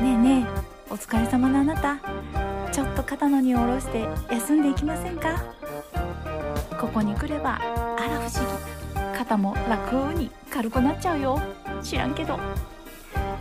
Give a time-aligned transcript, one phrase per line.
[0.00, 1.98] ねえねえお疲れ様のあなた。
[2.72, 5.42] ちょっと肩の荷を下ろして休んでいきませんか？
[6.80, 9.18] ここに来ればあら不思議。
[9.18, 11.40] 肩も楽に軽くなっちゃうよ。
[11.82, 12.38] 知らんけど。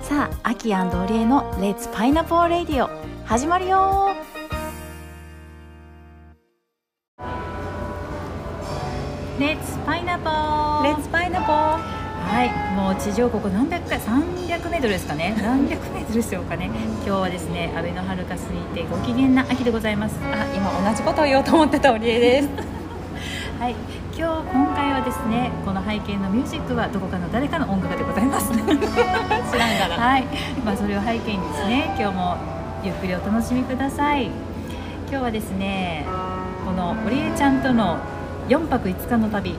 [0.00, 2.88] さあアキオリエの「レッツパイナポーレディオ」
[3.26, 4.14] 始まるよ。
[9.38, 10.65] レッツパイナポー
[12.36, 15.34] はいもう地上ここ何百回300メートルですかね。
[15.40, 16.66] 何百メートルでしょうかね。
[16.66, 20.16] 今日はですねアベノハルカスにてご機嫌な秋でございます。
[20.20, 22.48] あ今同じことを言おうと思ってたオリエです。
[23.58, 23.74] はい
[24.14, 28.52] 今日今回はですねこの背景のミュージックはどこかの誰かの音楽でございます。
[28.52, 30.24] 知らんがらはい
[30.62, 32.36] まあそれを背景にですね今日も
[32.84, 34.26] ゆっくりお楽しみください。
[35.08, 36.04] 今日はですね
[36.66, 37.96] このオリエちゃんとの
[38.50, 39.56] 4泊5日の旅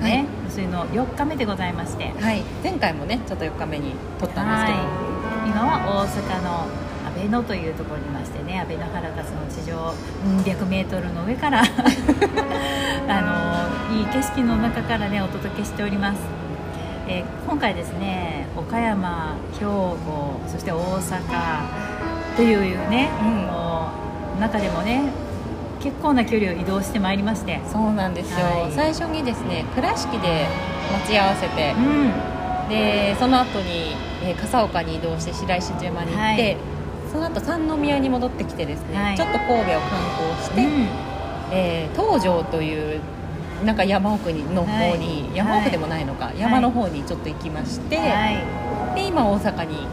[0.00, 6.66] ね、はい、それの4日目でございまして、はい、前回もねちょっと4日目に撮ったんですけど、はい、今は大阪の
[7.06, 9.94] 阿倍野というところにいましてね阿倍野原かその地上
[10.44, 11.62] 100メートルの上から
[13.08, 16.20] あのいい景色の中からねお届けしております、
[17.08, 21.20] えー、今回ですね岡山兵庫そして大阪
[22.36, 23.10] というね、
[24.34, 25.29] うん、中でもね
[25.80, 27.60] 結構な距離を移動してまいりまして。
[27.72, 30.46] そうなんですよ、はい、最初にですね倉敷で
[30.92, 36.56] 待ち合わせて、うん、でその後に、えー、笠岡に移動して白石島に行って、はい、
[37.10, 40.88] その後三宮に戻ってきてですね、はい、ちょっと神戸を観光して、うん、
[41.52, 43.00] えー、東条という
[43.64, 47.96] なんか山奥にの方に、山奥でもないのか、山の方にちょっと行きまして、
[48.94, 49.86] で今大阪に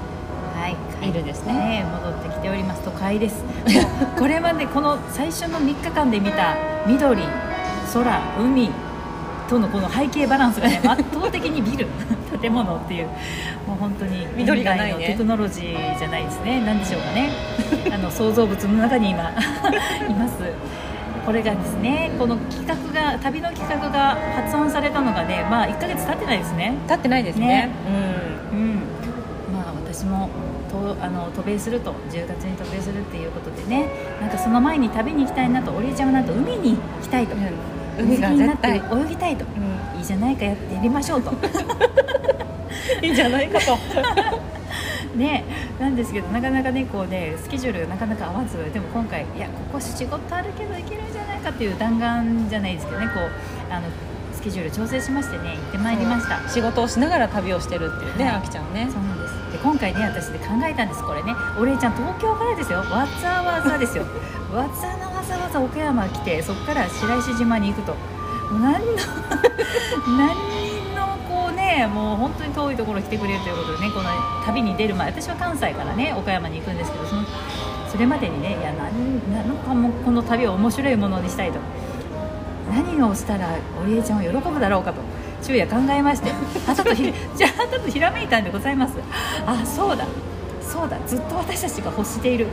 [0.67, 0.75] い。
[1.13, 2.81] るんですね、ね、戻ってきております。
[2.83, 3.43] 都会です。
[4.17, 6.55] これまでこの最初の3日間で見た
[6.85, 7.21] 緑
[7.93, 8.69] 空海
[9.47, 11.87] とのこの背景バランスがね 圧倒的にビル
[12.39, 13.07] 建物っていう
[13.65, 16.61] もう本当に緑がない、ね、テクノロジーじゃないですね。
[16.65, 17.29] 何でしょうかね。
[17.93, 19.23] あの創造物の中に今
[20.09, 20.33] います。
[21.25, 26.73] これがですねこの企画が旅の企画が発案されたのがねまあ1か月経ってないですね。
[26.87, 28.16] 経ってないですね、ね、うん、
[30.67, 33.89] とあの渡米すると10月に渡米するっていうことでね
[34.21, 38.77] なんかその前に旅に行きたいなとおりえちゃんはなんと海に行きたいと、うん、海が絶対。
[38.77, 41.31] 泳ぎたいと、うん、いいじゃないかやってやりましょうと。
[43.01, 43.77] いいじゃないかと。
[45.15, 45.43] ね
[45.79, 53.87] なんですけどなかなかねこうねスケジュールがなかなか合わずでも今回いやここ仕事あるけど行けるんじゃないかっていう弾丸じゃないですけどねこうあの
[54.33, 56.47] スケジュール調整しましてね行ってまいりました。
[56.47, 58.87] 仕事をしながら旅をしてるっていうね、はい、あきちゃんね。
[58.91, 59.26] そうなんです
[59.57, 61.33] で今回ね私で考えたんですこれね。
[61.59, 62.79] お礼ちゃん東京からですよ。
[62.79, 64.03] わざわざですよ。
[64.53, 67.95] わ ざわざわざ岡山来てそこから白石島に行くと。
[68.51, 68.79] 何の
[70.17, 74.09] 何のこうねもう本当に遠いところ来てくれるということでねこの
[74.45, 77.23] 旅に出る前私は関西からね岡山に行くんですけどその
[77.91, 81.59] それまでにねいや何なのかもこの旅を面白いものにしたいと。
[82.69, 83.47] 何をしたら
[83.81, 85.01] お礼ちゃんを喜ぶだろうかと
[85.47, 86.29] 昼夜考えまして
[86.67, 88.95] あちょっとひじゃあちょっとひらめいたんでございます。
[89.45, 90.05] あそうだ。
[90.61, 90.99] そうだ。
[91.07, 92.47] ずっと私たちが欲している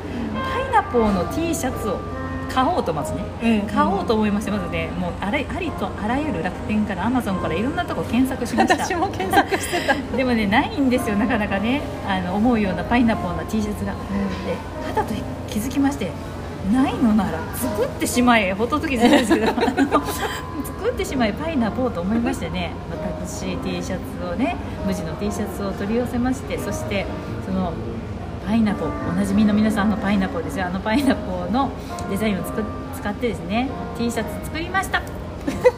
[0.55, 1.99] パイナポーの T シャツを
[2.49, 8.85] 買おうとまずね、うん、買おうと思いましてまずねもうあらありとあらゆる楽天からアマゾンからいろんなとこ検索しました。
[8.85, 9.95] 私も検索してた。
[10.17, 11.83] でもねないんですよなかなかね。
[12.07, 14.57] あの思うようなパイナポーの T シャツが、うん、で
[14.87, 15.13] 肌と
[15.49, 16.13] 気づきまして
[16.73, 18.53] ないのなら作ってしまえ。
[18.53, 19.47] ホトトギじゃないですけど。
[19.47, 19.59] 作
[20.91, 24.57] ってしまえパイナポーと思いましてね私 T シャツをね
[24.87, 27.07] 無地の T シャツを取り寄せましてそして
[27.47, 27.73] その
[28.47, 30.67] パイナポーおなじみの皆さんのパイナポーですよ。
[30.67, 31.71] あのパイナポーの
[32.11, 35.01] デザインを使ってですね T シャツ作りました。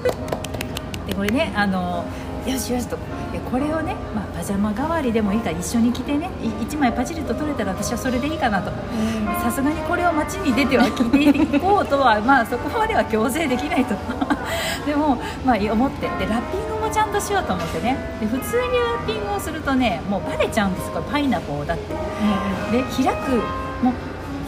[1.07, 2.05] でこれねあの
[2.45, 2.99] よしよしと
[3.51, 8.73] これをね、まあ、パジャマ代わりでもいいから一緒に着てね1枚パチリと取れたら私はそれでいいかなと。
[9.43, 13.95] さすがにこれを街に出ては着ていこうとはまあそこまでは強制できないと
[14.85, 17.97] でも、まあ、思ってでラッピングもちゃんとしようと思ってね。
[18.21, 21.95] で普通にラッピングをするとねもうバレちゃうんですこれパイナポーだって、
[22.73, 23.43] で開く
[23.83, 23.95] もう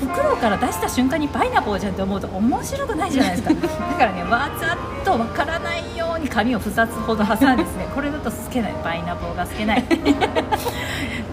[0.06, 3.50] 袋から出した瞬間にパイナポーじゃんって思うと面白くないじゃないですか。
[3.55, 9.76] だからねわざとわからないように紙を2つほど挟んでですねこれだと透けないパイナポーが透けな。
[9.76, 9.82] い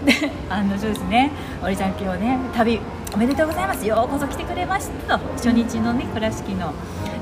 [0.04, 1.30] で案の定ですね
[1.62, 2.80] おりちゃん今日ね旅
[3.16, 3.86] おめでとうございます。
[3.86, 5.18] ようこそ来てくれました。
[5.18, 6.74] と初日のね倉敷の、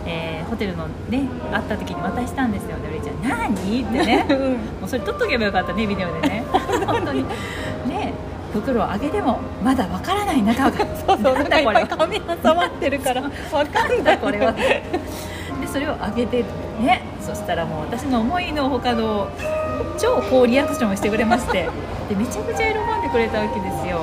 [0.05, 4.25] えー、ホテルのね会った時に渡したんですよでおりちゃん「何?」ってね、
[4.83, 6.45] もうそれ撮っとけばよかったねビデオでね。
[6.85, 7.23] 本当に。
[7.87, 8.13] ね
[8.53, 10.69] 袋を開けてもまだわからない中。
[10.69, 10.73] が
[11.07, 11.35] そうそう。
[11.35, 13.23] なんだこれ紙挟まってるから。
[13.23, 13.29] わ
[13.65, 14.19] かんない。
[14.19, 14.51] これは。
[14.51, 14.83] で
[15.73, 16.45] それをあげて
[16.81, 17.03] ね。
[17.21, 19.29] そしたらもう私の思いのほかの
[19.97, 21.69] 超高リアクションをしてくれまして。
[22.09, 24.01] でめちゃくちゃ喜んでくれたわけですよ。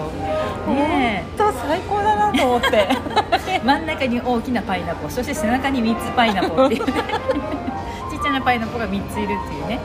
[0.74, 1.41] ね本当
[1.72, 2.90] 最高だなと思って。
[3.64, 6.86] 真ん中に大きなパイナポーそして背中に3つパイナポーっていう。
[6.86, 6.92] ね
[8.12, 9.80] ちっちゃなパイナポーが3ついるっていうね。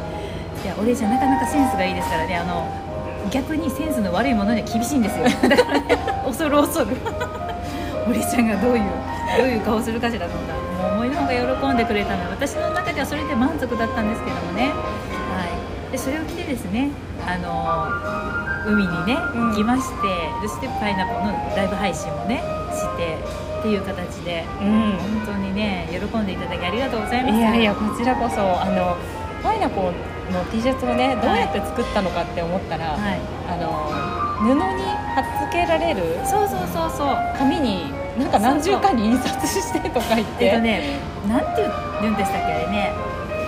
[0.64, 2.36] いやお姉ちゃんなかなかセンスがいいですからね。
[2.36, 2.66] あの
[3.30, 5.24] 逆にセンスの悪いものには厳しいんですよ。
[5.48, 6.96] だからね恐る恐る。
[8.08, 8.84] お姉ちゃんがどういう
[9.38, 10.54] どういう顔するかしらと思った。
[10.54, 12.24] らもう思いのほか喜んでくれたの。
[12.24, 15.46] で私の中ではそれで満足だったんですけどもね、は
[15.88, 16.90] い、でそれを着てですね
[17.24, 19.50] あの海にねうん。
[19.50, 22.42] 行きまして、そしてパイナポーのライブ配信もね
[22.74, 23.16] して
[23.60, 24.92] っていう形でうん。
[25.24, 27.34] 本当にね喜んでいただきありがとうございます。
[27.36, 28.96] いやいやこちらこそあの
[29.42, 33.20] パイナポーの T シャツをねどうやって作ったのかって思ったら、はい。
[33.48, 33.86] あの
[34.38, 34.60] 布に
[35.14, 37.16] 貼っつけられるそうそうそうそう。
[37.38, 40.46] 紙になんか何十回に印刷してとか言って。
[40.46, 41.62] えっとねなんて
[42.00, 42.92] 言うんでしたっけあれね。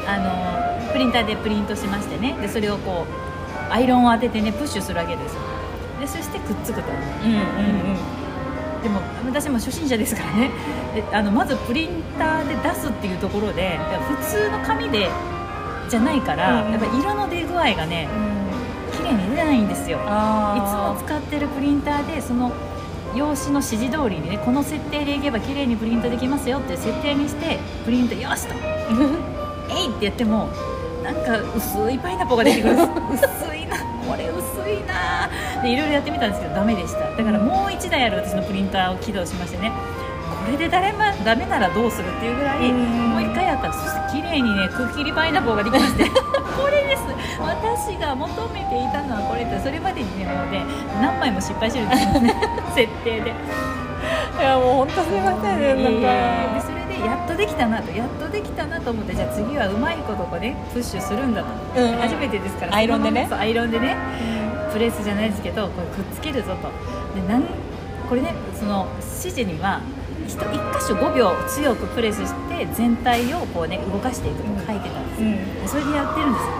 [0.07, 0.17] あ
[0.87, 2.37] のプリンターでプリントしましてね。
[2.41, 3.28] でそれをこう
[3.71, 5.41] アイロンを当ててねプッシュするわけですよ。
[6.01, 6.89] でそしてくっつくと。
[7.25, 7.41] うんうんう
[7.95, 8.83] ん。
[8.83, 10.51] でも私も初心者ですからね。
[10.95, 13.79] であのまずプリンターで出すっていうところで
[14.09, 15.09] 普通の紙で
[15.89, 18.09] じゃないから、うんやっぱ色の出具合がね
[18.93, 19.99] 綺麗に出ないんですよ。
[19.99, 22.53] いつもあ使ってるプリンターでその
[23.15, 28.55] 用紙の指示通りにねこの設定でいけば綺麗にプリントできますよっていう設定にしてプリントよしと
[29.71, 30.49] 「えい!」ってやっても
[31.03, 32.75] なんか薄いパイナポーが出てくる
[33.15, 33.57] 薄
[34.69, 35.29] れ薄いな
[35.63, 37.11] でいろいろやってみたんですけどダメでした。
[37.11, 39.73] だからもう1台ある私のプリンターを起動しましてね。
[40.45, 43.11] これで誰もダメならどうするっていうぐらいうん。
[43.11, 46.05] もう1回やったらそして綺麗にねくっきりパイナポーができまして。
[46.57, 47.03] これです。
[47.41, 50.65] 私が求めていたのはこれってそれまでにねもうね
[51.01, 52.35] 何枚も失敗してるんですよね。
[52.75, 53.33] 設定で。
[54.39, 56.63] いやもう本当すみませんねなんか。
[56.63, 61.49] それでやっとできたなとやっとできたなと思ってじゃあ次はうまいことこうねプッシュするんだと、
[61.81, 63.29] うん初めてですからアイロンでね。
[63.31, 63.97] アイロンでね
[64.79, 66.71] プレスじゃないですけどこれくっつけるぞと。
[67.13, 67.43] でなん
[68.09, 69.81] これねその指示には
[70.25, 70.47] 一一箇
[70.87, 75.63] 所5秒強くプレスして全体をこうね動かしていくと書いてたんですよ、うん。
[75.63, 76.45] でそれでやってるんです。
[76.45, 76.53] よ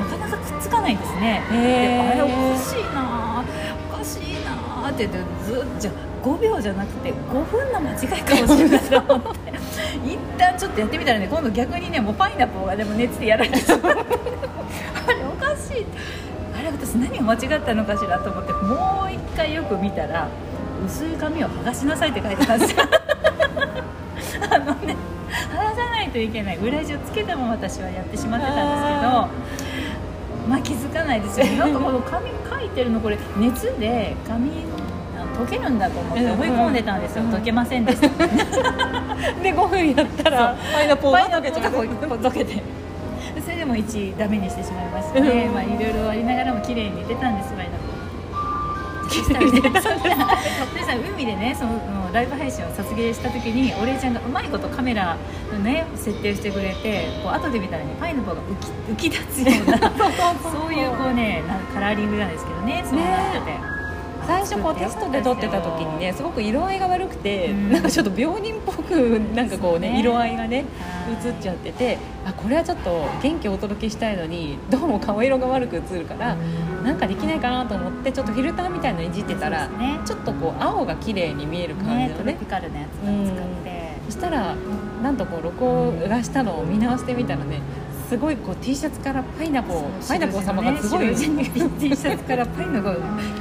[0.00, 1.40] なかなかくっつかないんですね。
[1.52, 3.44] であれおかしいな
[3.92, 9.52] おかしいなって言ってずっじゃあ5秒じゃなくて5分の間違いかもしれないと思って。
[10.04, 14.02] 一旦ちょっとやってみたらね今度逆にねもうパイナポーがでも熱でやられてしまってあれ
[15.24, 16.29] おかしいあれ
[16.72, 20.28] 私何を間違ったのかしらと思ってもう一回よく見たら
[20.86, 22.82] 薄い紙を剥がしなさいって書いてたんですよ
[24.50, 24.96] あのね
[25.52, 29.52] 剥がさないといけない裏地をつけたまま私はやってしまってたんですけ
[30.42, 34.50] どまあ気づかないですよねなんかこの紙書いてるのこれ熱で紙
[35.40, 37.16] 溶けるんだと思って思い込んでたんです。
[37.18, 37.26] よ、う。
[37.26, 45.54] ん溶けませんでしたで5分やったらパイナポーが溶けちゃうポーがこうこう溶けてそれでも1ダメにしてしまいましたね、うん。
[45.54, 48.00] まあいろいろありながらも綺麗に出たんですパイナポー
[49.10, 49.90] そ
[51.14, 55.16] 海でねそのライブ配信を撮影した時にお礼ちゃんがうまいことカメラ
[55.52, 59.78] のね設定してくれてこう後で見たらねパイナポーが浮き浮き立つような
[60.42, 61.42] そういうこうね
[61.74, 63.79] カラーリングなんですけどねそうなってて。
[64.26, 67.72] 最初こうテストで撮ってた時にねすごく色合いが悪くて、うん。
[67.72, 71.26] なんかちょっと病人っぽくなんかこうね色合いがねはい。
[71.26, 76.36] 映っちゃっててあこれはちょっと元気をお届けしたいのにどうも顔色が悪く映るから
[76.84, 79.68] なんかできないかなと思ってちょっとフィルターみたいのいじってたら、
[80.06, 82.14] ちょっとこう青が綺麗に見える感じねのね。
[82.14, 84.54] トロピカルなやつを使って、そしたら
[85.02, 87.60] なんとこう録画したのを見直してみたらね
[88.10, 91.44] すごいこう T シャツからパイナポーパイナポー様がすごい、白地に
[91.78, 92.96] T シャツからパイナが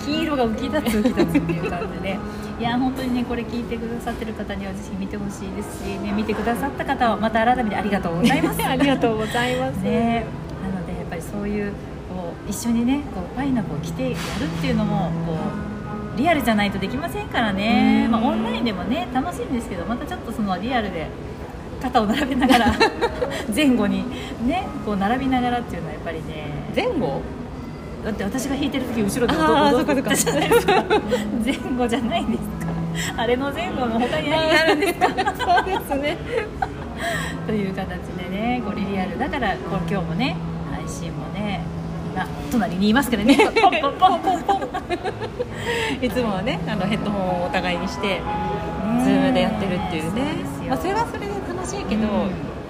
[0.06, 2.20] 黄色が浮き立つ浮き立つっていう感じで。
[2.60, 8.62] いや本当にねこれ聞いてくださってる方にはぜひ見てほしいですしね見てくださった方はまた改めてありがとうございます。
[8.68, 10.26] ありがとうございます、ね
[10.62, 11.72] なのでやっぱりそういう
[12.14, 14.18] こう一緒にねこうパイナポーを着てやるっ
[14.62, 15.38] ていうのもこ
[16.16, 18.12] うリアルじゃないとできませんからね、うん。
[18.12, 21.08] まあ、オンラインでもね楽しいんですけどまたちょっとそのリアルで
[21.82, 22.74] 肩を並べながら
[23.56, 24.04] 前後に
[24.46, 26.48] ねこう並びながらっていうのはやっぱりね。
[26.76, 27.22] 前後？
[28.04, 30.74] だって私が弾いてる時後ろで踊踊ってたじゃないですか。
[31.44, 32.44] 前後じゃないんです
[33.16, 33.22] か。
[33.22, 35.08] あれの前後の他に何があるんですか。
[35.08, 35.14] そ
[35.62, 36.18] うですね。
[37.46, 39.20] という形でねこうリアル。
[39.20, 40.36] だからこう今日もね
[40.72, 41.62] 配信もね
[42.14, 43.36] 今隣にいますからね。
[43.62, 44.42] ポンポンポンポン。
[44.44, 44.60] ポン
[46.02, 48.22] いつもはねあのヘッドホンをお互いにしてね
[49.04, 50.22] ズームでやってるっていうね。
[50.70, 52.30] まあ、それはそれで楽しいけど、うん。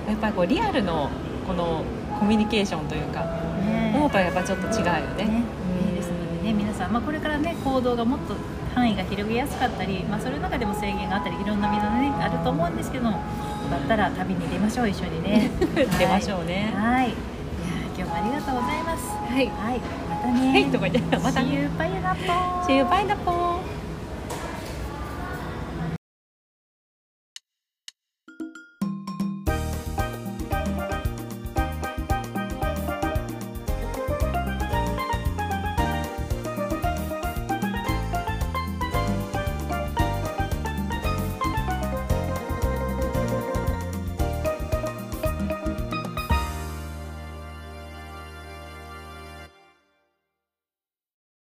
[0.10, 1.10] やっぱりこうリアルの
[1.46, 1.84] この
[2.20, 3.22] コミュニケーションというか
[3.64, 3.94] ね。
[3.96, 5.26] 思うとやっぱちょっと違うよね。
[5.26, 5.44] ね。
[5.84, 5.90] うん。
[5.90, 8.36] いいですのでね皆さん、まあ、これからね行動がもっと
[8.74, 13.20] 範囲が広げやすかったり、まあ、それの中でも制限があったりいろんなみんなねあると思うんですけども
[13.70, 15.52] だったら旅に出ましょう一緒にね。
[15.98, 16.74] 出ましょうね。
[16.76, 17.10] はい、い。
[17.10, 17.16] や
[17.96, 19.08] 今日もありがとうございます。
[19.08, 19.46] はい。
[19.48, 19.80] はい。
[20.10, 21.90] またねはいとか言ってまた See you, bye,
[22.66, 23.69] チューパイナポー